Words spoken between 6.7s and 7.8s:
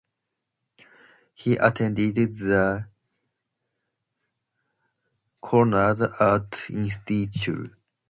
Institute.